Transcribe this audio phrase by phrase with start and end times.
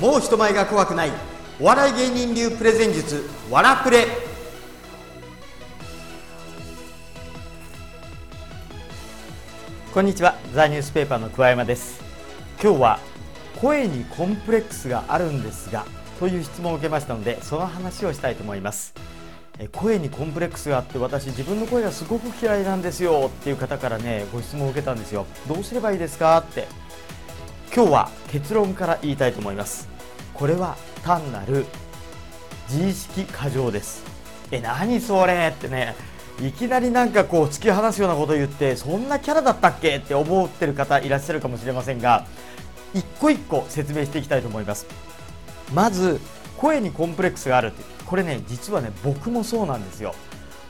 [0.00, 1.10] もう人前が怖くない。
[1.60, 4.06] お笑い芸人流プレゼン術わらプレ。
[9.92, 10.36] こんにちは。
[10.54, 12.00] ザニュースペーパーの桑山です。
[12.62, 12.98] 今日は
[13.60, 15.84] 声にコンプレックスがあるんですが
[16.18, 18.94] という質問を受けましたのでその話をしたいと思います。
[19.72, 25.26] 声にコンプレックスがあって私自分の声がすごく嫌いなんですよっていう方からねご質問を受けたんですよ。
[25.46, 26.68] どうすればいいですかって。
[27.72, 29.88] 今日は結論から言いたいと思います。
[30.34, 31.66] これは単なる
[32.68, 34.02] 自意識過剰です。
[34.50, 35.94] え何それってね。
[36.42, 39.98] いきなりなんかこう突き放すようなことを言ってそんなキャラだったっけ？
[39.98, 42.26] って思ってる方いらっしゃるかもしれませんが
[42.92, 44.86] 一個一個説明していきたいと思います。
[45.72, 46.18] まず
[46.56, 47.84] 声にコンプレックスがあるって。
[48.04, 50.16] これね実はね僕もそうなんですよ。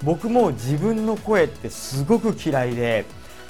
[0.03, 3.07] 僕も自分の声ってすごく嫌いで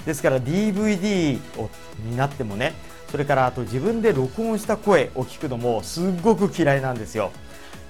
[0.07, 1.69] ですから DVD を
[2.05, 2.75] になってもね
[3.11, 7.33] それからあと自分で録音した声を聞くのもすっごく嫌いなんですよ。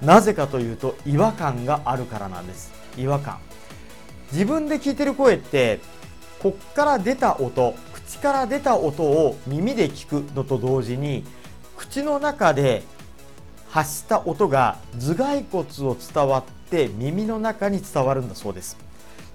[0.00, 2.72] なぜかというと違和感があるからなんです。
[2.96, 3.38] 違和感。
[4.32, 5.80] 自分で聞いてる声って
[6.40, 11.24] こっから出た音口から出た音を耳で聞くのと同時に
[11.76, 12.82] 口の中で
[13.68, 18.78] 発した音が頭蓋骨を伝わって耳の中に伝わるんだそうです。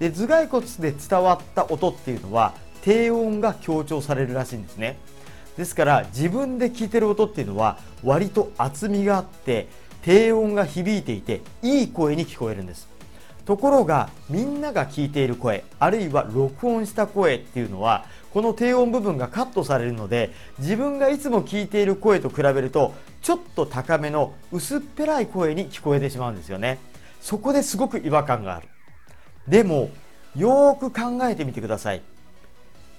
[0.00, 4.98] で頭蓋骨で伝わった音っていうのは低音が強調されるらしいんですね。
[5.56, 9.68] ですから自分で聞いてる音っていうのは割と厚みがあって
[10.02, 12.88] 低音が響いていていい声に聞こえるんです。
[13.44, 26.78] ところがみんなが聞いている声あるいは録音した声っていうのはこの低音部分がカットされるので自分がいつも聞いている声と比べるとちょっと高めの薄っぺらい声に聞こえてしまうんですよね。
[27.20, 28.68] そこですごく違和感がある。
[29.48, 29.90] でも
[30.34, 32.02] よーく考えてみてください。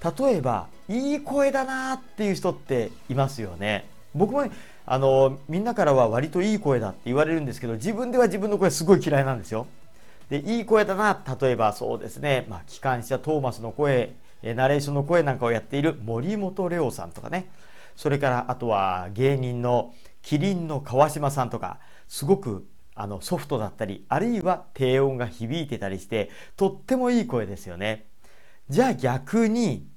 [0.03, 3.85] 例えばいい声だなっていう人っていますよね。
[4.13, 4.45] 僕も、
[4.85, 9.67] あのみんなからは割といい声だって言われるんですけど自分では自分の声すごい嫌いなんですよ。
[10.29, 14.13] でいい声だな例えばそうですね、まあ、機関車トーマスの声
[14.43, 17.49] ナレーションの声なんかをやっている森本レオさんとかね。
[17.95, 22.65] それからあとは芸人のキリンの川島さんとかすごく
[22.95, 28.05] あのソフトだったりあるいは低音が響いてたりしてとってもいい声ですよね。
[28.69, 29.87] じゃあ逆に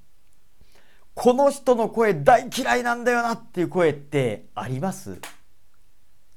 [1.15, 5.19] この人の声大嫌いなんだよなっていう声ってあります？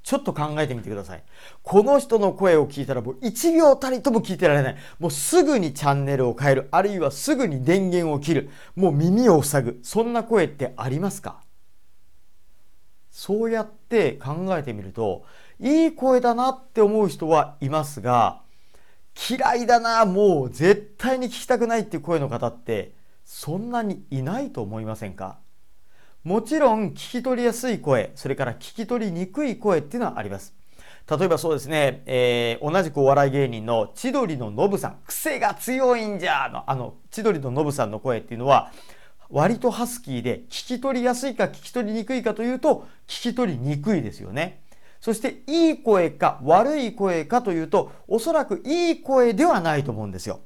[0.02, 1.22] ちょっと考えてみてください。
[1.62, 4.76] この人の声を聞いたらもう1秒たりとも聞いてられない。
[4.98, 6.68] もうすぐにチャンネルを変える。
[6.72, 8.50] あるいはすぐに電源を切る。
[8.76, 9.80] もう耳を塞ぐ。
[9.82, 11.40] そんな声ってありますか？
[13.10, 15.24] そうやって考えてみると、
[15.58, 18.42] いい声だなって思う人はいますが、
[19.30, 22.92] 嫌いだな、もう絶対に聞きたくないっていう声の方って
[23.24, 25.38] そんなにいないと思いませんか？
[26.24, 30.54] もちろん聞き取りやすい声、それから聞き取りにくい声っていうのはあります。
[31.06, 38.72] 例えばそうですね、えー、同じくお笑い芸人の千鳥のノブさん、癖が強いんじゃの、あの、千鳥のノブさんの声っていうのは、
[39.28, 44.62] 割とハスキーで聞き取りやすいか聞き取りにくいかというと、聞き取りにくいですよね。
[45.04, 50.40] そしていい声か悪い声かというと、おそらくいい声ではないと思うんですよ。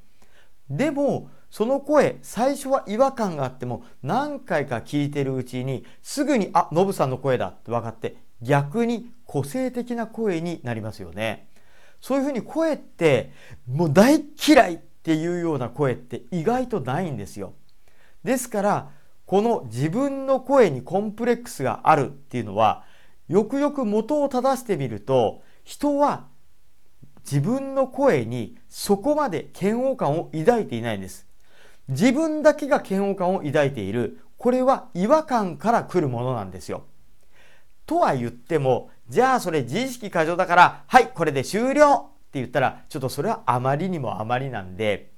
[0.69, 11.49] でも、その声最初は違和感があっても何回か聞いてるうちにすぐにあノブさんの声だって分かって逆に個性的な声になりますよね
[12.01, 13.33] そういうふうに声って
[13.67, 17.55] もう大嫌いっていうような声って意外とないんですよ
[18.25, 18.91] ですから
[19.25, 22.85] この自分の声にコンプレックスがあるっていうのは
[23.29, 26.27] よくよく元を正してみると人は
[27.25, 31.29] 自分の声にそこまで嫌悪感を抱いていないんです
[31.89, 34.21] 自分だけが嫌悪感を抱いている。
[34.37, 36.85] これは違和感から来るものなんですよ。
[37.87, 45.11] とは言っても、じゃあそれ自意識過剰だから、はい、これで終了って言ったら、ちょっとそれはあまりにもあまりなんで、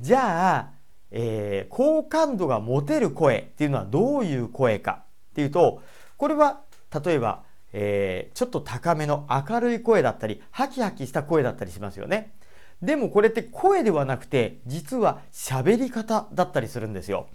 [0.00, 0.70] じゃあ、
[1.10, 5.82] えー、好感度が持てる声っていうのはどういう声かっていうと、
[6.16, 6.60] これは
[7.04, 12.34] 例えば、えー、ちょっと高めの明るい声だったり、ハキハキした声だったりしますよね。
[12.82, 17.28] でもこれって声ではなくて実は喋り方だったりするんですよ。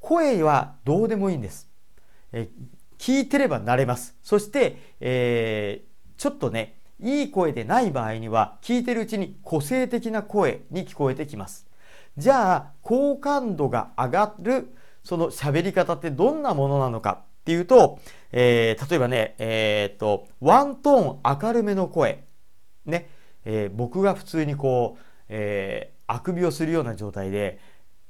[0.00, 1.68] 声はどうでもいいんです。
[2.32, 2.48] え
[2.98, 4.16] 聞いてれば慣れます。
[4.22, 11.66] そして、えー、ちょっとね、いい声でない場合には聞いてるうちに個性的な声に聞こえてきます。
[12.16, 14.74] じゃあ好感度が上がる
[15.04, 17.98] その喋り方ってどんなものなのかっていうと、
[18.30, 22.24] えー、例えばね、えー、っと、ワントーン明るめの声。
[22.84, 23.08] ね。
[23.46, 27.58] えー、僕が普通にこう、えー、あくびをするような状態で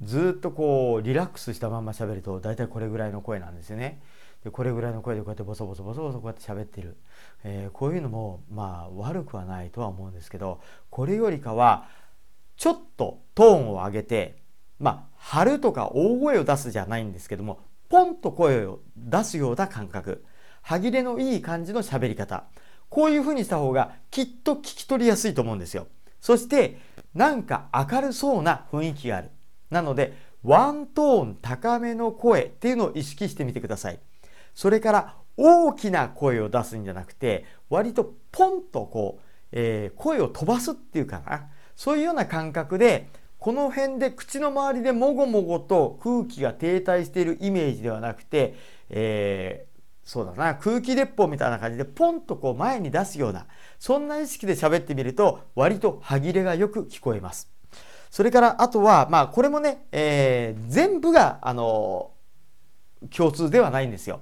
[0.03, 4.03] ずっとこうリラックスしたまんま喋ると大体これぐらいの声なんですよね。
[4.43, 6.97] でこれぐらいの声でこうやってボソボソボソボソこうやって喋ってる、
[7.45, 11.89] えー、こういうのもまあ悪くはないとは思うんですけどこれよりかは
[12.57, 14.43] ちょっとトーンを上げて
[14.81, 20.25] まあ張るとか大声を出すじゃないんですけどもポンと声を出すような感覚。
[20.63, 22.45] 歯切れのいい感じの喋り方。
[22.89, 25.87] こういうふうにした方がきっと聞き取りやすいと思うんですよ。
[26.21, 26.79] そして
[27.15, 29.31] なんか明るそうな雰囲気がある。
[29.71, 33.99] なのでワントーン高めの声っていうのを意識してみてください。
[34.55, 41.49] それから大きな声を出すんじゃなくて割とポンとこう、えー、声を飛ばすっていうかな。
[41.77, 43.09] そういうような感覚で
[43.39, 48.57] この辺で口の周りでもごもごと空気が停滞しているイメージではなくて、
[48.91, 53.47] えー、そうだな空気鉄砲みたいな感じでポンとこう前に出すような
[53.79, 57.49] そんな意識で喋ってみると割と歯切れがよく聞こえます。
[58.11, 62.11] それからあとはまあこれもね、えー、全部があの
[63.15, 64.21] 共通ではないんですよ。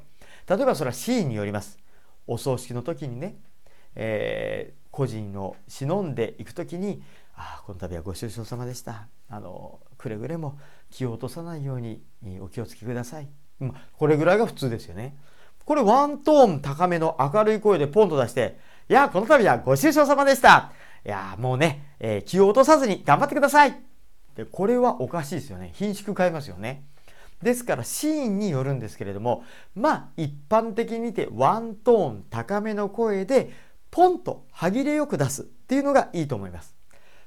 [0.48, 1.78] 例えばそれはシーンによります。
[2.26, 3.36] お葬式の時にね、
[3.94, 7.02] えー、個人を忍んでいく時に
[7.36, 10.58] 「あこの度はご愁傷様でした」あのくれぐれも
[10.90, 12.02] 気を落とさないように
[12.40, 13.28] お気をつけください。
[13.58, 15.16] まあ、これぐらいが普通ですよね。
[15.64, 20.72] これワントーン高めの明るい声でポンと出して「いやこの度はご愁傷様でした」
[21.04, 23.76] いやもうね、えー、気を落とさずに頑張ってください
[24.36, 26.84] でこれはおかしいですよね品種変えますよね。
[27.42, 29.42] ですからシーンによるんですけれども
[29.74, 33.50] まあ一般的に見てワントーン高めの声で
[33.90, 36.75] ポンと歯切れよく出すっていうのがいいと思います。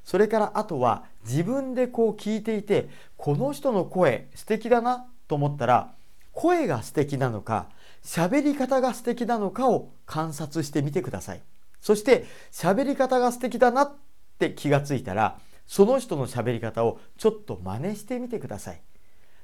[0.04, 5.94] それからあとは自分でこう聞いていてこの人の声素敵だなと思ったら
[6.32, 7.68] 声が素敵なのか
[8.04, 11.42] 喋り方が素敵なのかを観察してみてください。
[11.82, 13.94] そして喋り方が素敵だなっ
[14.38, 18.82] て気がついたらその人の喋り方をちょっと真似してみてください。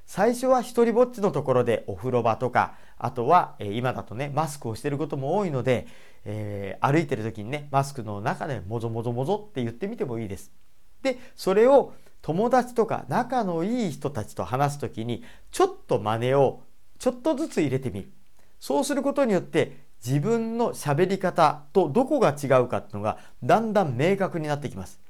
[0.06, 5.86] 最初は一人ぼっちのところでお風呂場とかあとは、え今だとねマスクをしてることも多いので、
[6.24, 10.52] えー、歩いてる時にねマスクの中でもぞもぞもぞって言ってみてもいいです。
[11.02, 11.92] でそれを
[12.22, 16.62] 友達とか仲のいい人たちと話す時にちょっと真似を
[16.98, 18.10] ちょっとずつ入れてみる。
[18.58, 25.00] そうすることによって自分の喋り方とどこが違うかっていうのがだんだん明確になってきます。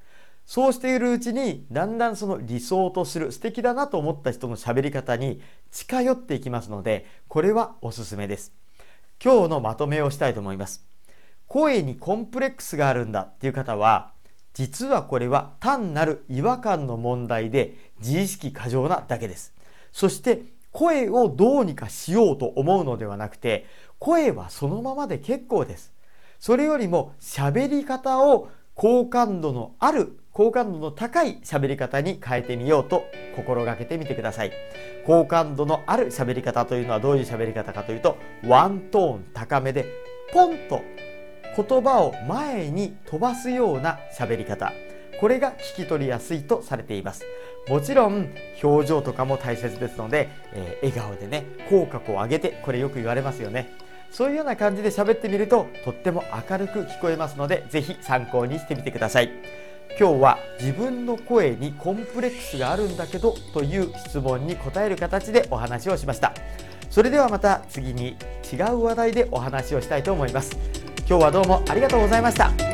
[0.46, 8.52] そうしているうちにだんだんその理想とする素敵だなと思った人の喋り方に近寄っていきますのでこれはおすすめです。
[9.22, 10.86] 今日のまとめをしたいと思います。
[11.48, 14.12] 声にコンプレックスがあるんだっていう方は
[14.54, 19.52] 実はこれは単なる違和感の問題で自意識過剰なだけです。
[19.90, 23.66] そして声をどうにかしようと思うのではなくて
[23.98, 25.92] 声はそのままで結構です。
[26.38, 34.52] それよりも喋り方を好感度のある好感度の高い喋り方に変えてみようと心がけてみてください。
[35.06, 39.86] 好感度のある喋り方というのはどういう喋り方かというとワントーン高めで
[40.30, 40.82] ポンと
[41.56, 44.74] 言葉を前に飛ばすような喋り方。
[45.22, 47.24] これが聞き取りやすいとされています。
[47.70, 48.28] もちろん
[48.62, 53.85] 表情とかも大切ですので、えー、笑顔でね口角を上げてこれよく言われますよね。
[54.10, 59.30] そういうような感じで喋ってみるととっても明るく聞こえますので是非参考にしてみてください。
[59.98, 66.34] 今日は自分の声にコンプレックスがあるんだけどという質問に答える形でお話をしました。
[66.90, 68.16] それではまた次に
[68.52, 70.56] 違う話題でお話をしたいと思います。
[71.08, 72.65] 今日はどうもありがとうございました。